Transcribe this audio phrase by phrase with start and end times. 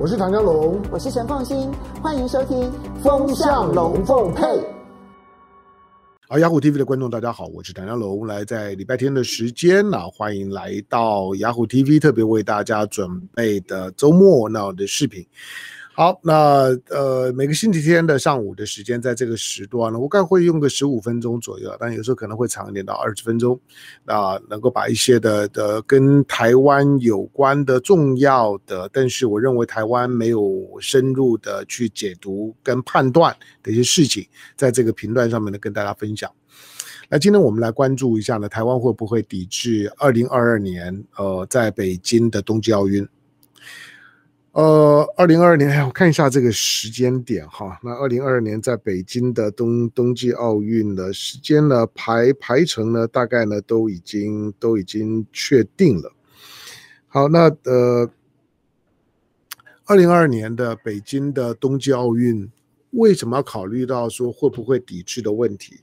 [0.00, 2.56] 我是唐江龙，我是陈凤新，欢迎收听
[3.02, 4.44] 《风向龙凤配》。
[6.28, 15.26] 好，雅虎 TV 的观众大家好，我是唐江龙，来在礼拜天的时间呢，欢迎来到雅虎 TV 特别为大家准备的周末那的视频。
[15.98, 23.58] 好，那呃，每个星期天的上午的时间，在这个时段呢，我大概会用个十五分钟左右，但有时候可能会长一点到二十分钟，
[24.04, 36.30] 那能够把一些的的跟台湾有关的重要的，但是我认为台湾没有深入的去解读跟判断的一些事情，在这个频段上面呢，跟大家分享。
[37.08, 43.04] 那今天我们来关注一下呢，台湾会不会抵制二零二二年呃在北京的冬季奥运？
[44.58, 47.78] 呃，二零二二年，我看一下这个时间点哈。
[47.80, 56.12] 那二零二二年在北京的冬冬季奥运的时间呢，排排程呢，大概呢都已经都已经确定了。
[57.06, 58.10] 好，那呃，
[59.84, 62.50] 二零二二年的北京的冬季奥运，
[62.90, 65.82] 为什么要考虑到说会不会抵制的问题？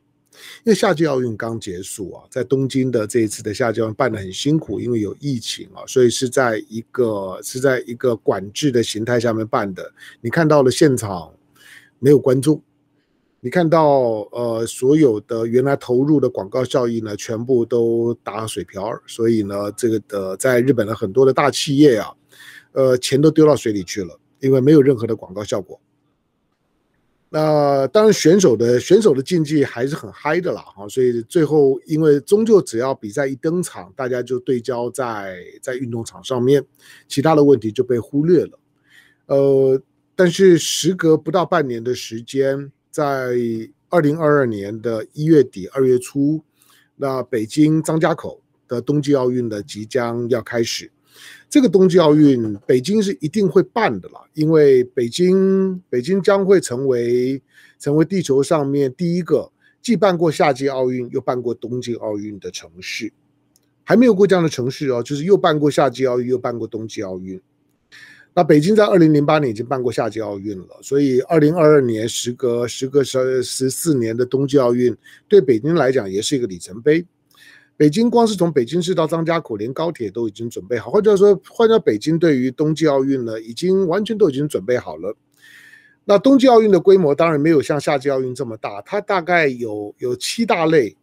[0.63, 9.91] 因为夏季奥运刚结束啊，在东京的这一次的夏季奥运办得很辛苦，因为有疫情啊，所以是在一个是在一个管制的形态下面办的。
[10.21, 11.31] 你看到了现场
[11.99, 12.61] 没有观众，
[13.39, 22.11] 你看到呃所有的原来投入的广告效益呢，全部都打水漂，所以呢，这个的在日本的很多的大企业啊，
[22.73, 25.79] 呃钱都丢到水里去了，因为没有任何的广告效果。
[27.37, 36.65] 那当然，选手的选手的竞技还是很嗨的啦，哈，所以最后因为终究只要比赛一登场，大家就对焦在在运动场上面，
[37.09, 38.57] 其他的问题就被忽略了。
[39.25, 39.81] 呃，
[40.15, 43.35] 但是时隔不到半年的时间，在
[43.89, 46.41] 二零二二年的一月底二月初，
[46.95, 50.89] 那北京张家口的冬季奥运的即将要开始。
[51.49, 57.41] 这个冬季奥运，北京是一定会办的啦，因为北京北京将会成为
[57.79, 63.13] 成为地球上面第一个既办过夏季奥运又办过冬季奥运的城市，
[63.83, 67.39] 还没有过这样的城市哦，就是又办过夏季奥运又办过冬季奥运。
[68.33, 74.93] 那北京在二零零八年已经办过夏季奥运了，所以二零二二年时隔时隔十十四年的冬季奥运，
[75.29, 77.05] 对北京来讲也是一个里程碑。
[77.77, 80.89] 北京光是从北京市到张家口，连高铁都已经准备好。
[80.89, 85.15] 或者说，换掉北京对于冬季奥运呢，已经完全都已经准备好了。
[86.05, 90.95] 那冬季奥运的规模当然没有像夏季奥运这么大，它大概有有七大类，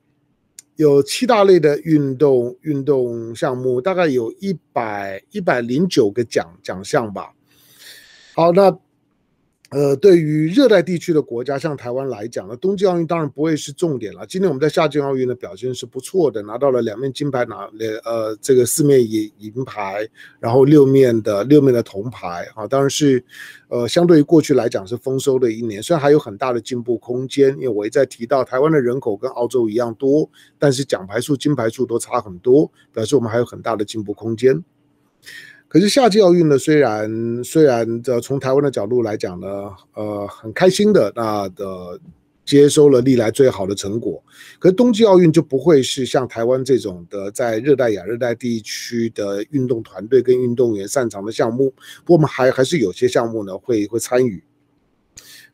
[0.77, 7.33] 有七大类的运动运动项目，大概有一百一百零九个奖奖项吧。
[8.35, 8.79] 好，那。
[9.73, 14.27] 呃，对于热带地区的国家，像台湾来讲呢，冬季奥运当然不会是重点了。
[14.27, 17.73] 今天我们在夏季奥运的表现是不错的，拿到了两面金牌，拿了
[18.05, 20.07] 呃这个四面银银牌，
[20.39, 23.25] 然后六面的六面的铜牌啊，当然是
[23.69, 27.53] 呃相对于过去来讲是丰收的一年，虽然还有很大的进步空间。
[27.55, 30.29] 因为我一再提到，台湾的人口跟澳洲一样多，
[30.59, 34.63] 但是奖牌数、金牌数都差很多，表示我们还有很大的进步空间。
[35.73, 39.47] 可是夏季奥运呢，虽然虽然这从台湾的角度来讲呢，
[39.95, 41.99] 呃，很开心的那的
[42.45, 44.23] 接收了历来最好的成果。
[44.59, 51.71] 可是冬季奥运就不会是像台湾这种的在热带亚热带地区的运动团队跟运动员擅长的项目，
[52.05, 54.45] 不过我们还还是有些项目呢会会参与。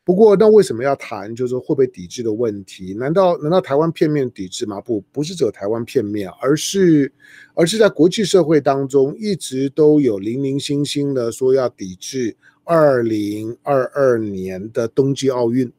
[0.08, 2.94] 不过，那为什么要谈就是说会不会抵制的问题？
[2.94, 4.80] 难道难道台湾片面抵制吗？
[4.80, 7.12] 不，不是只有台湾片面，而是
[7.52, 15.70] 而是在国际社会当中一直都有零零星星的说要抵制二零二二年的冬季奥运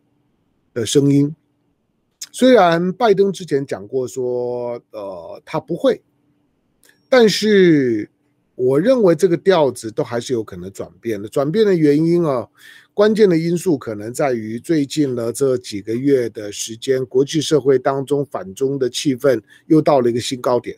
[0.76, 1.36] 的声音。
[2.32, 6.00] 虽然拜登之前讲过说，呃，他不会，
[7.10, 8.08] 但是
[8.54, 11.28] 我认为这个调子都还是有可能转变的。
[11.28, 12.48] 转变的原因啊。
[13.00, 20.76] 关键的因素可能在于最近呢这几个月的时间，国际社会当中反中的气氛又到了一个新高点。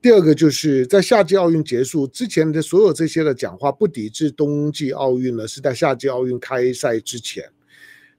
[0.00, 7.44] 第二个就是在夏季奥运结束之前的所有这些的讲话，不抵制冬季奥运呢，是在夏季奥运开赛之前。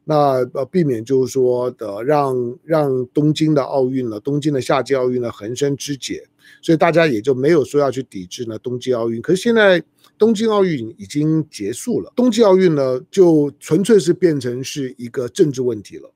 [0.04, 6.28] 那呃，避免就是说的让让东京的奥运呢，东京的夏季奥运呢横生枝节，
[6.62, 9.22] 所以大家也就没有说要去抵制呢冬季奥运。
[9.22, 9.84] 可是现在。
[10.18, 16.14] 东京奥运已经结束了，冬季奥运呢，就纯粹是变成是一个政治问题了。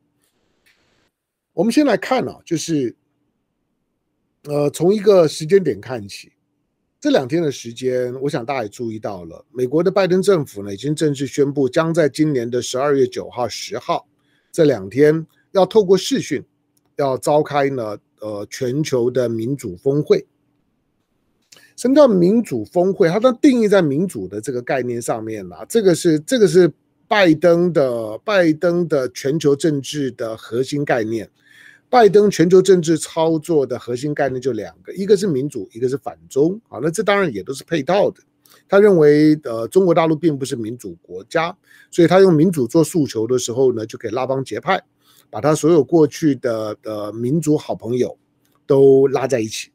[1.53, 2.95] 我们先来看啊，就是，
[4.43, 6.31] 呃，从一个时间点看起，
[7.01, 14.07] 这两天的时间，我想大家也注意到了，美国的拜登政府呢，已经正式宣布，将在今年的十二月九号、十号
[14.51, 16.43] 这两天，要透过视讯，
[16.97, 20.25] 要召开呢，呃，全球的民主峰会。
[21.75, 23.09] 什么叫民主峰会？
[23.09, 25.65] 它的定义在民主的这个概念上面了。
[25.67, 26.71] 这个是这个是
[27.07, 31.29] 拜登的拜登的全球政治的核心概念。
[31.87, 36.59] 拜登全球政治操作的核心概念就两个，一个是民主，一个是反中。
[36.67, 38.21] 好，那这当然也都是配套的。
[38.67, 41.55] 他认为，呃，中国大陆并不是民主国家，
[41.91, 44.83] 所以他用民主做诉求的时候呢，就可以拉帮结派，
[45.29, 48.17] 把他所有过去的的民主好朋友
[48.65, 49.69] 都拉在一起。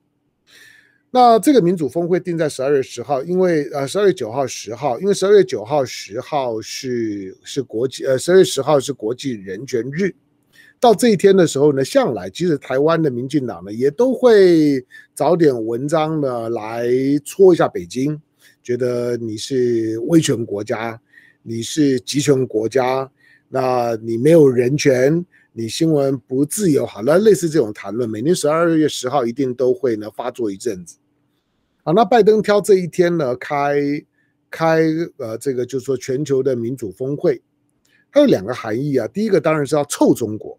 [1.13, 10.15] 那这个民主峰会定在十二月十号，因为呃十二月九号、十号，因为十二月九号、十号是是国际呃十二月十号是国际人权日。
[10.79, 14.83] 到这一天的时候呢，向来即使台湾的民进党呢也都会
[15.15, 16.89] 找点文章呢来
[17.25, 18.19] 戳一下北京。
[18.63, 21.01] 觉得你是威权国家，
[21.43, 23.11] 你是集权国家，
[23.49, 30.97] 那你没有人权，你新闻不自由，好了，类似这种谈论，每年十二月十号一定都会呢发作一阵子。
[31.83, 33.81] 好，那拜登挑这一天呢开
[34.49, 34.85] 开
[35.17, 37.43] 呃这个就是说全球的民主峰会，
[38.13, 40.57] 它有两个含义啊，第一个当然是要臭中国，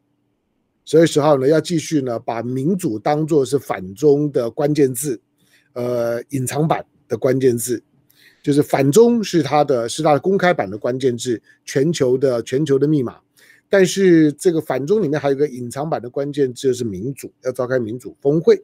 [0.84, 5.22] 十二月十号呢要继续呢把民主当作是反中的关键字，
[5.74, 7.82] 呃隐藏版的关键字。
[8.44, 13.18] 就是反中是他的，是他的公开版的关键字，全球的全球的密码。
[13.72, 18.62] 但是这个反中里面还有一个隐藏版的关键字，就是民主，要召开民主峰会。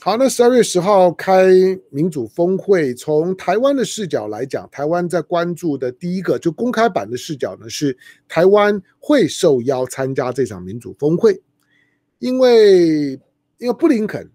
[0.00, 1.48] 好，那十二月十号开
[1.90, 7.94] 民主峰会，从台湾的视角来讲，台湾在关注的第一个就公开版的视角呢，是
[8.26, 11.38] 台湾会受邀参加这场民主峰会，
[12.20, 13.12] 因为
[13.58, 14.26] 因为布林肯。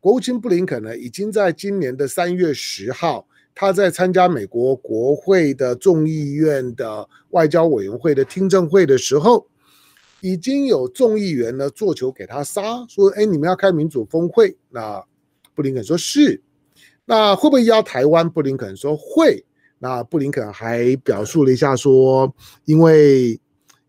[0.00, 3.26] 国务卿布林肯呢，已经在今年的三月十号，
[3.60, 9.46] 他在参加美国国会的众议院的外交委员会的听证会的时候，
[10.22, 15.04] 已经有众议员呢做球给他杀，说：“哎，你们要开民主峰会？”那
[15.54, 16.42] 布林肯说是。
[17.04, 18.30] 那会不会邀台湾？
[18.30, 19.44] 布林肯说会。
[19.78, 22.34] 那布林肯还表述了一下说
[22.64, 23.38] ：“因为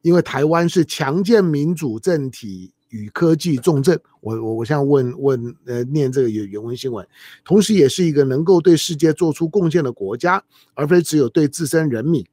[0.02, 7.06] 因为台湾是强健民主政体。”与科技重镇，我我我现在问问呃念这个原原文新闻，
[7.44, 10.44] 同时也是一个能够对世界做出贡献的国家，
[10.74, 12.26] 而非只有对自身人民。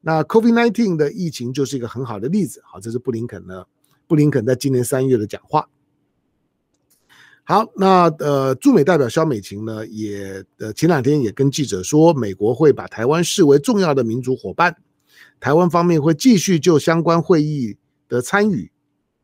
[0.00, 2.62] 那 COVID-19 的疫情就是一个很好的例子。
[2.64, 3.64] 好，这是布林肯呢，
[4.06, 5.68] 布林肯在今年三月的讲话。
[7.44, 14.76] 好，那呃驻美代表肖美琴呢，也呃前两天也跟记者说，美国会把台湾视为重要的民主伙伴，
[15.38, 17.76] 台湾方面会继续就相关会议
[18.08, 18.70] 的参与。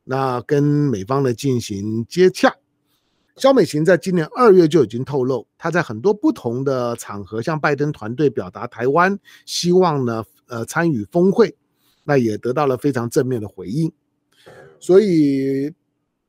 [0.05, 2.53] 那跟美方呢进行接洽，
[3.37, 9.17] 萧美琴在今年二月就已经透露，她在很多不同的场合向拜登团队表达台湾
[9.47, 11.55] 希望呢呃参与峰会，
[12.03, 13.93] 那也得到了非常正面的回应。
[14.81, 15.73] 所以，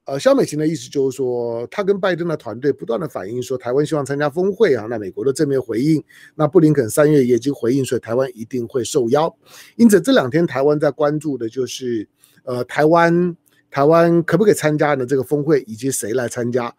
[0.05, 6.03] 呃，萧美琴的意思就是说，他跟拜登的团队不断的反映说，台湾希望参加峰会啊，那美国的正面回应，
[6.35, 9.35] 那布林肯三月也已经回应说，台湾一定会受邀。
[9.77, 12.07] 因此这两天台湾在关注的就是，
[12.43, 13.35] 呃，台湾。
[13.73, 15.03] 台湾可不可以参加呢？
[15.03, 16.71] 这个峰会以及谁来参加？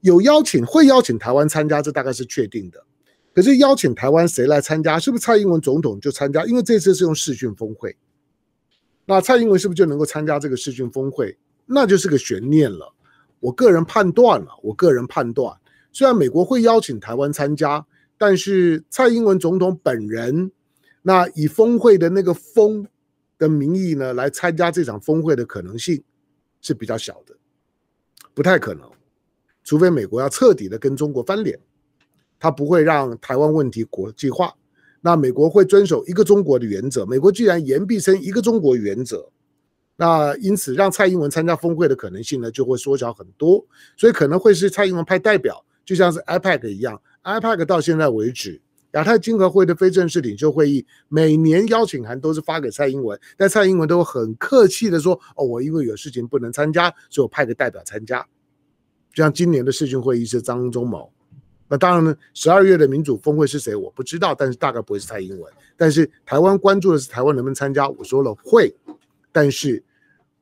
[0.00, 2.82] 有邀请，会邀请台湾参加，这大概是确定的。
[3.34, 4.98] 可是邀请台湾谁来参加？
[4.98, 6.42] 是不是蔡英文总统就参加？
[6.46, 7.94] 因为这次是用视讯峰会，
[9.04, 11.36] 那蔡英文是不是就能够参加这个视讯峰会？
[11.66, 12.90] 那就是个悬念了。
[13.38, 15.54] 我个人判断了，我个人判断，
[15.92, 17.84] 虽然美国会邀请台湾参加，
[18.16, 20.50] 但是蔡英文总统本人，
[21.02, 22.86] 那以峰会的那个峰
[23.36, 26.02] 的名义呢，来参加这场峰会的可能性。
[26.60, 27.34] 是比较小的，
[28.34, 28.90] 不太可能，
[29.64, 31.58] 除非美国要彻底的跟中国翻脸，
[32.38, 34.54] 他不会让台湾问题国际化。
[35.00, 37.06] 那美国会遵守一个中国的原则。
[37.06, 39.30] 美国既然言必称一个中国原则，
[39.96, 43.66] 那因此让蔡英文参加峰会的可能性呢就会缩小很多。
[43.96, 48.60] 所以可能会是蔡英文派代表，就像是 IPAC 一样，IPAC 到现在为止。
[48.92, 58.26] 亚太经合会的非正式领袖会议，每年邀请函都是发给蔡英文，但蔡英文都很客气的说：“哦，我因为有事情不能参加，所以我派个代表参加。”
[59.14, 61.12] 就像今年的视讯会议是张忠谋，
[61.68, 65.52] 那当然呢，十二月的民主峰会是谁我不知道，但是大概不会是蔡英文。
[65.76, 68.74] 但是台湾关注的是台湾能不能参加，我说了会，
[69.32, 69.82] 但是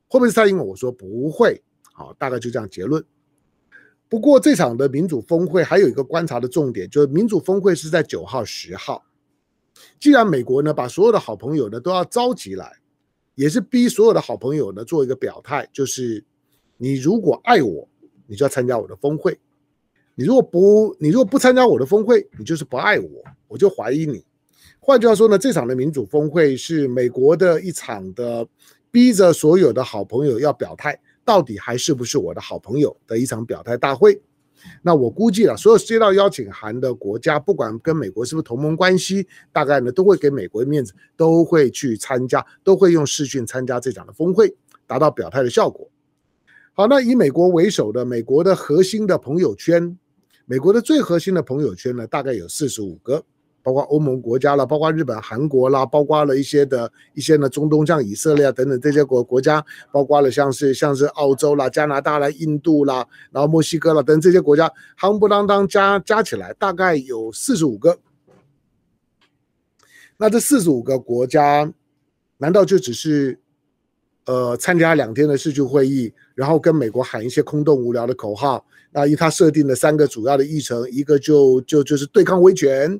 [0.07, 1.61] 会不会是蔡英文，我说不会。
[1.93, 3.03] 好，大概就这样结论。
[4.09, 9.05] 不过这场的民主峰会还有一个观察的重点，就是民主峰会是在九号、十号。
[9.99, 12.69] 既然美国呢把所有的好朋友呢都要召集来，
[13.35, 16.23] 也是逼所有的好朋友呢做一个表态，就是
[16.77, 17.87] 你如果爱我，
[18.25, 19.31] 你就要参加我的峰会；
[20.15, 23.07] 你如果不，你如果不参加我的峰会，你就是不爱我，
[23.47, 24.25] 我就怀疑你。
[24.79, 28.47] 换句话说呢，这场的民主峰会是美国的一场的
[28.89, 30.99] 逼着所有的好朋友要表态。
[31.29, 34.19] 到底还是不是我的好朋友的一场表态大会？
[34.81, 44.55] 那我估计了，所有接到邀请函的国家，不管跟美国是不是同盟关系，大概呢都会给美国面子，都会去参加，都会用视讯参加这场的峰会，
[44.87, 45.87] 达到表态的效果。
[46.73, 49.95] 好，那以美国为首的美国的核心的朋友圈，
[50.47, 53.23] 美国的最核心的朋友圈呢，大概有四十五个。
[53.69, 64.67] 包括欧盟国家了，包括日本、韩国啦，包括了一些的一些呢中东，像以色列啊等等这些国国家，包括了像是像是澳洲啦、加拿大啦、印度啦，然后墨西哥啦等这些国家，
[64.99, 67.99] 夯不啷当加加起来大概有四十五个。
[70.17, 71.71] 那这四十五个国家，
[72.39, 73.39] 难道就只是
[74.25, 78.65] 呃参加两天的视讯会议，然后跟美国喊一些空洞无聊的口号？
[78.91, 82.99] 那以他设定的三个主要的议程，一个就就就是对抗威权。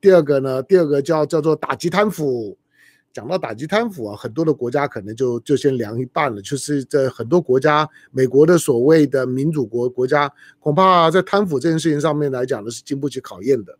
[0.00, 2.56] 第二个呢，第二个叫叫做打击贪腐。
[3.12, 6.42] 讲到打击贪腐啊，很多的国家可能就就先凉一半了。
[6.42, 13.74] 就是在很多国家，美国的所谓的民主国国家，恐怕在贪腐这件事情上面来讲呢，是经不起考验的。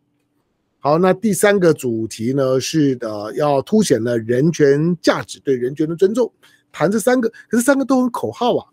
[0.79, 6.33] 好，那第三个主题呢是的，要凸显了人权价值，对人权的尊重。
[6.71, 8.65] 谈这三个，可是三个都很口号啊。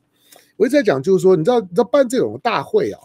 [0.56, 3.00] 我一直在讲，就是说，你知道，你知道办这种大会啊，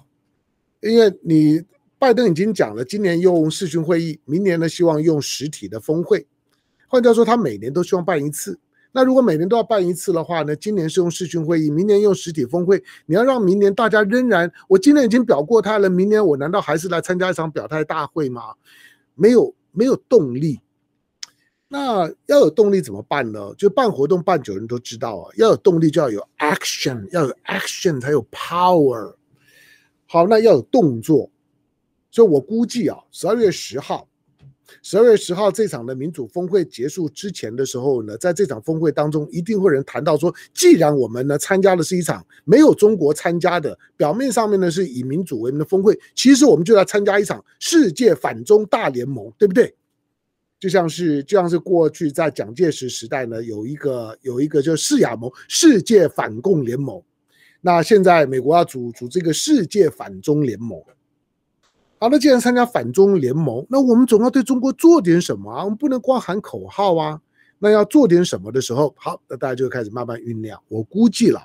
[0.79, 1.61] 因为你。
[1.99, 6.25] 拜登已经讲了，今年用视讯会议，明年呢希望用实体的峰会。
[6.87, 8.57] 换句话说，他每年都希望办一次。
[8.93, 12.81] 那如果每年都要办一次的话呢，今年是用视讯会议，明年用实体峰会。
[13.05, 18.53] 你要让明年大家仍然，我今年已经表过态了，明年我难道还是来参加一场表态大会吗？
[19.13, 20.61] 没有，没有动力。
[21.67, 23.53] 那要有动力怎么办呢？
[23.57, 29.13] 就办活动办久，人都知道啊，要有动力就要有 action，要有 action 才有 power。
[30.07, 31.29] 好，那要有动作。
[32.11, 34.07] 所以我估计啊，十二月十号，
[34.81, 49.75] 十二月十号这场的民主峰会结束之前的时候呢，在这场峰会当中，一定会有人谈到说，既然我们呢参加的是一场没有中国参加的，表面上面呢是以民主为名的峰会，其实我们就要参加一场世界反中大联盟，对不对？
[50.59, 57.01] 就像是就像是过去在蒋介石时代呢，有一个有一个叫世亚盟，世界反共联盟，
[57.61, 60.77] 那现在美国要组组这个世界反中联盟。
[62.01, 65.65] 好，那既然参加反中联盟，那我们总要对中国做点什么啊？
[65.65, 67.19] 我们不能光喊口号啊。
[67.61, 70.57] 那要做点什么的时候，好，那大家就开始慢慢酝酿。
[70.69, 71.41] 我估计了，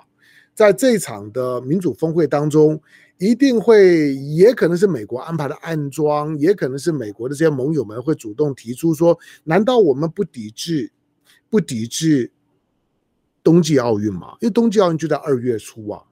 [0.55, 2.81] 在这场的民主峰会当中，
[3.19, 10.93] 一定会，也可能是美国安排的暗桩，也可能是美国的这些盟友们会主动提出说：难道我们不抵制，
[11.51, 12.31] 不抵制
[13.43, 14.37] 冬季奥运吗？
[14.41, 16.05] 因为冬季奥运就在二月初啊。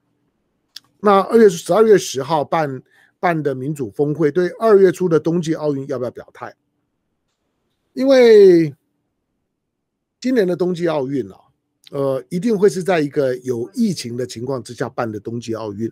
[0.99, 2.83] 那二月十二月十号办。
[3.23, 6.53] 办的民主峰会，对二月初的冬季奥运要不要表态？
[7.93, 8.75] 因为
[10.19, 11.37] 今年的冬季奥运啊，
[11.93, 15.89] 呃，一定会是在一个有疫情的情况之下办的冬季奥运。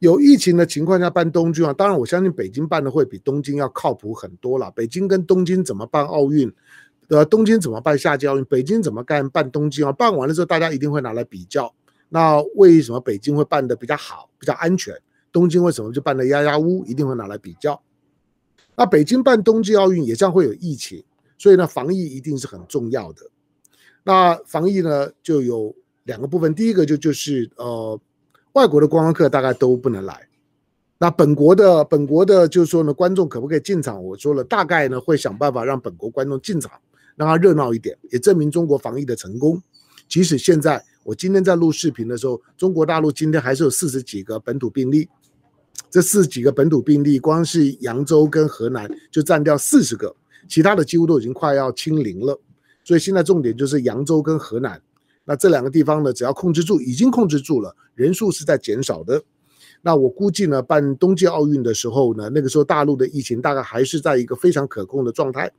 [0.00, 4.72] 有疫情的情况下办冬季啊，当然我相信北京办的会比东京要靠谱很多了。
[4.72, 6.52] 北京跟东京怎么办奥运？
[7.06, 8.44] 呃，东京怎么办夏季奥运？
[8.46, 9.92] 北京怎么干办冬季啊？
[9.92, 11.72] 办完了之后，大家一定会拿来比较。
[12.08, 14.98] 那为什么北京会办得比较好，比较安全？
[15.32, 16.84] 东京为什么就办了丫丫屋？
[16.84, 17.80] 一定会拿来比较。
[18.76, 21.02] 那北京办冬季奥运也将会有疫情，
[21.36, 23.22] 所以呢，防疫一定是很重要的。
[24.04, 26.54] 那防疫呢，就有两个部分。
[26.54, 28.00] 第一个就就是呃，
[28.52, 30.28] 外国的观光客大概都不能来。
[30.96, 34.02] 那本国的本国的，就是说呢，观众可不可以进场？
[34.02, 36.72] 我说了，大概呢会想办法让本国观众进场，
[37.16, 39.60] 让它热闹一点，也证明中国防疫的成功。
[40.08, 45.08] 即使现在我今天在录视频的时候，中国大陆今天还是有四十几个本土病例。
[45.90, 50.14] 这四几个本土病例，光是扬州跟河南就占掉四十个，
[50.46, 52.38] 其他的几乎都已经快要清零了。
[52.84, 54.80] 所以现在重点就是扬州跟河南，
[55.24, 59.22] 那这两个地方呢，只要控制住，已经控制住了，人数是在减少的。
[59.82, 65.50] 那我估计呢，办冬季奥运的时候呢，那个时候大陆的疫情大概还是在一个非常可控的状态。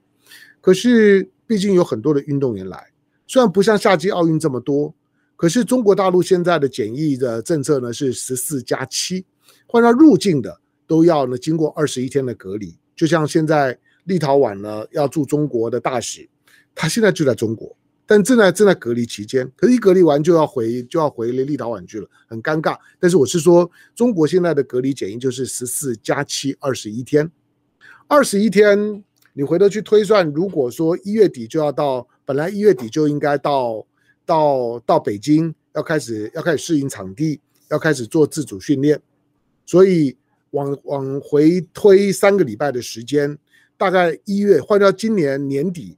[0.61, 2.91] 可是毕竟有很多的运动员来，
[3.25, 4.93] 虽然不像夏季奥运这么多，
[5.35, 9.25] 可是中国大陆现在的检疫的政策呢是十四加七。
[9.67, 16.27] 换到入境的都要呢经过二十一天的隔离，就像现在立陶宛呢要驻中国的大使，
[16.73, 17.75] 他现在就在中国，
[18.05, 22.75] 但正在正在隔离期间，可是一隔离完就要回就要回立陶宛去了，很尴尬。
[22.99, 27.29] 但是我是说，中国现在的隔离检疫就是十四加七二十一天，
[28.07, 29.03] 二十一天
[29.33, 33.85] 你回头去推算，如果说一月底就要到，本来一月底就应该到
[34.25, 37.39] 到到北京要开始要开始适应场地，
[37.69, 38.99] 要开始做自主训练。
[39.69, 40.17] 所以
[40.49, 43.37] 往往回推三个礼拜的时间，
[43.77, 45.95] 大概一月，换到今年年底，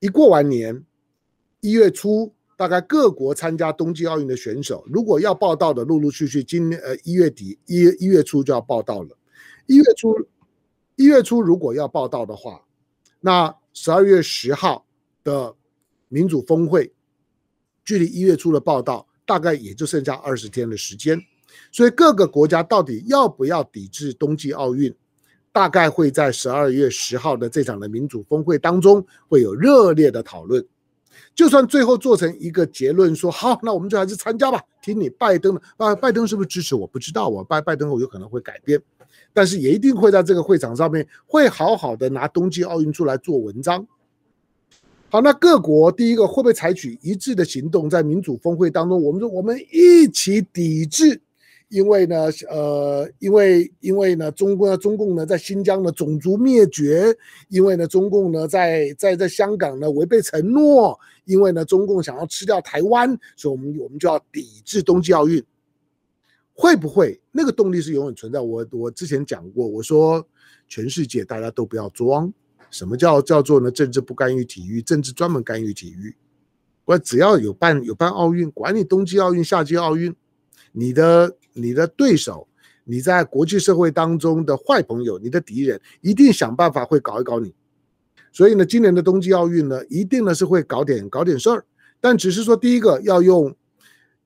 [0.00, 0.84] 一过完年，
[1.60, 9.16] 一月初大概各国参加冬季奥运的选手，如果要报到的，陆陆续续今年呃一月底一月一月初就要报到了。
[9.66, 10.12] 一月初
[10.96, 12.60] 一月初如果要报到的话，
[13.20, 14.84] 那十二月十号
[15.22, 15.54] 的
[16.08, 16.92] 民主峰会，
[17.84, 21.22] 距离一月初的报道大概也就剩下二十天的时间。
[21.70, 24.94] 所以各个国家到底要不要抵制冬季奥运，
[25.52, 30.64] 大概会在十二月十号的这场的民主峰会当中会有热烈的讨论。
[31.34, 34.60] 就算最后做成一个结论说好，那我们就还是参加吧。
[34.82, 36.86] 听你拜登的啊，拜登是不是支持我？
[36.86, 38.80] 不知道，我拜拜登后有可能会改变，
[39.32, 43.86] 但是也一定会在这个会场上面会好好的拿冬季奥运出来做文章。
[45.08, 51.22] 好，那各国第一个会不会采取一致的行动，在民主峰会当中，我们说我们一起抵制。
[51.68, 57.12] 因为呢，呃，因为因为呢，中国中共呢在新疆的种族灭绝，
[57.48, 65.42] 因为呢，中共呢在在在香港呢违背承诺，因为呢，中共想要吃掉台湾，所以我们我们就要抵制冬季奥运。
[66.54, 68.40] 会不会那个动力是永远存在？
[68.40, 70.26] 我我之前讲过，我说
[70.68, 72.32] 全世界大家都不要装，
[72.70, 73.70] 什么叫叫做呢？
[73.70, 76.14] 政治不干预体育，政治专门干预体育。
[76.84, 80.14] 我只要有办有办奥运，管你冬季奥运、夏季奥运。
[80.78, 82.46] 你的你的对手，
[82.84, 87.54] 你在国际社会当中的坏朋友，你的敌人，一定想办法会搞一搞你。
[88.30, 91.64] 所以呢，今年的冬季奥运呢，一定呢是会搞点搞点事儿。
[91.98, 93.56] 但只是说，第一个要用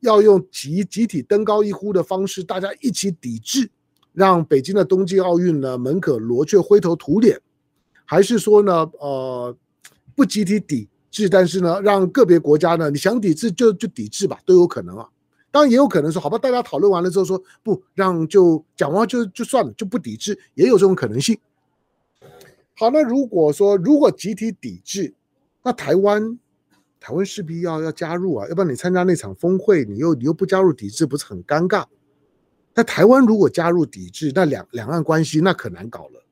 [0.00, 3.70] 要用集集体登高一呼的方式，大家一起抵制，
[4.12, 7.40] 让北京的冬季奥运呢门可罗雀灰头土脸，
[8.04, 9.56] 还是说呢，呃，
[10.16, 15.08] 不集体抵制，但是呢，让个别国家呢，你想抵制就就抵制吧，都有可能啊。
[15.50, 21.38] 当然也有可能说，好吧，大家讨论完了之后说不让就讲完就就算了，就不抵制，也有这种可能性。
[22.76, 25.14] 好，那如果说如果集体抵制，
[25.62, 26.38] 那台湾
[26.98, 31.84] 台湾势必要要加入啊，要不然你参加那场峰会，你又你又不加入抵制，不是很尴尬？
[32.74, 36.24] 那台湾如果加入抵制，那两两岸关系那可难搞了。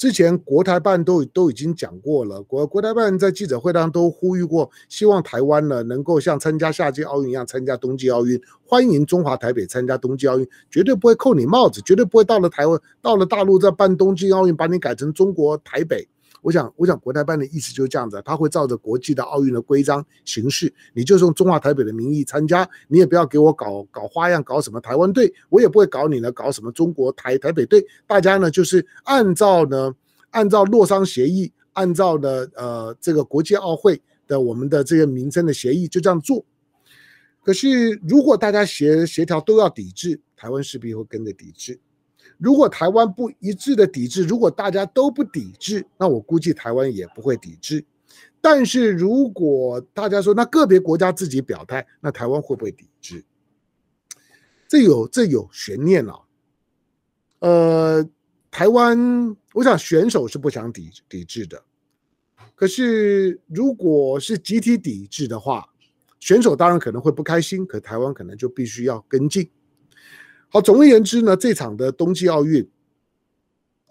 [0.00, 16.08] 之前国台办都都已经讲过了，国国台办在记者会上都呼吁过，希望台湾呢能够像参加夏季奥运一样参加冬季奥运，欢迎中华台北参加冬季奥运，绝对不会扣你帽子，绝对不会到了台湾到了大陆再办冬季奥运把你改成中国台北。
[16.42, 20.72] 我想，我想国台办的意思就是这样子，他会照着国际的奥运的规章形式。
[20.92, 27.86] 你就是用中华台北的名义参加，你也不要给我搞搞花样，搞什么台湾队，我也不会搞你呢，搞什么中国台台北队。
[28.06, 29.94] 大家呢就是按照呢，
[30.30, 36.44] 按照洛桑协议，按照呢呃这个国际奥会的我们的这个名称的协议就这样做。
[37.42, 41.78] 可是如果大家协协调都要抵制，台湾势必会跟着抵制。
[42.40, 47.84] 如果台湾不一致的抵制，如果大家都不抵制，那我估计台湾也不会抵制。
[48.40, 53.22] 但是如果大家说那个别国家自己表态，那台湾会不会抵制？
[54.66, 56.14] 这有这有悬念啊。
[57.40, 58.08] 呃，
[58.50, 61.62] 台湾，我想选手是不想抵抵制的。
[62.54, 65.68] 可是如果是集体抵制的话，
[66.18, 69.50] 选手当然可能会不开心，可台湾可能就必须要跟进。
[70.52, 72.68] 好，总而言之呢，这场的冬季奥运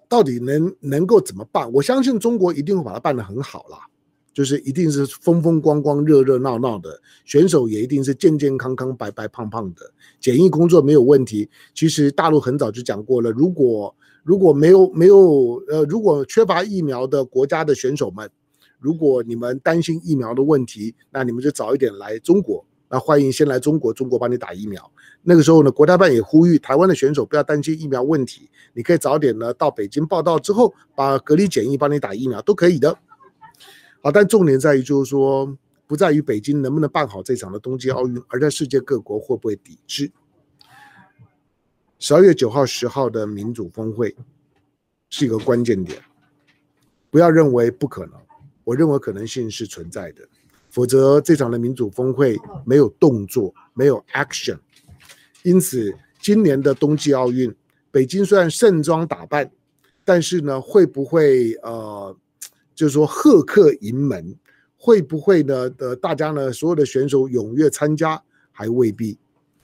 [0.09, 1.71] 到底能能够怎么办？
[1.71, 3.87] 我相信中国一定会把它办得很好啦，
[4.33, 11.49] 就是一定是风风光光、热热闹闹的，选手也一定是健健康康、白白胖胖的，检疫工作没有问题。
[11.73, 18.29] 其实大陆很早就讲过了，如果如果没有没有呃，如果缺乏疫苗的国家的选手们，
[18.79, 22.65] 如果你们担心疫苗的问题，那你们就早一点来中国。
[22.91, 24.91] 那欢迎先来中国，中国帮你打疫苗。
[25.21, 32.97] 那个时候呢，国台办也呼吁台湾的选手不要担心疫苗问题，你可以早点呢到北京报道之后，把隔离检疫帮你打疫苗都可以的。
[34.01, 40.09] 好，但重点在于就是说，不在于北京能不能办好这场的冬季奥运，而在世界各国会不会抵制。
[41.99, 44.15] 十二月九号、十号的民主峰会
[45.09, 46.01] 是一个关键点，
[47.11, 48.13] 不要认为不可能，
[48.63, 50.25] 我认为可能性是存在的。
[50.69, 54.57] 否则，这场的民主峰会没有动作，没有 action。
[55.49, 57.51] 因此，今年的冬季奥运，
[57.89, 59.51] 北京虽然盛装打扮，
[60.05, 62.15] 但是呢，会不会呃，
[62.75, 64.35] 就是说贺客盈门，
[64.77, 65.73] 会不会呢？
[65.79, 69.17] 呃，大家呢，所有的选手踊跃参加，还未必。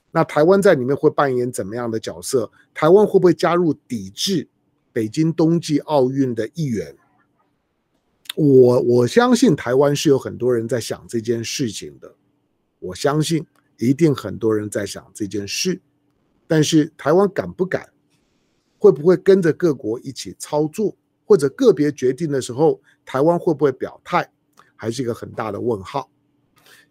[0.10, 2.50] 那台湾在里面会扮演怎么样的角色？
[2.74, 4.48] 台湾会不会加入抵制
[4.92, 6.96] 北京冬季奥运的一员？
[8.36, 12.12] 我我相信台湾是有很多人在想这件事情的，
[12.80, 13.46] 我相信
[13.78, 15.82] 一定很多人在想这件事，
[16.48, 17.90] 但是台湾敢不敢，
[18.78, 24.32] 会不会跟着各国一起操作，或者个别决定的时候，台湾会不会表态，
[24.76, 26.10] 还是一个很大的问号。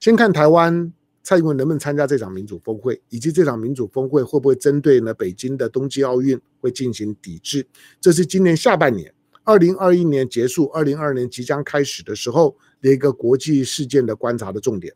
[0.00, 0.92] 先看台湾
[1.22, 7.66] 蔡英文能不能参加这场民主峰会，以及这场民主峰会会不会针对呢北京的冬季奥运会进行抵制。
[8.00, 14.94] 这是今年下半年，二零二一年结束，二零二二年即将开始的时候的一个国际事件的观察的重点。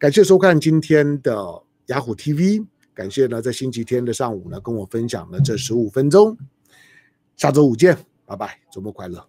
[0.00, 6.34] 感谢收看今天的雅虎 TV，感谢呢在星期天的上午呢跟我分享了这十五分钟。
[7.36, 9.22] 下周五见，拜拜，周末快乐。